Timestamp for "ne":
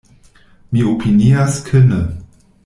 1.93-2.01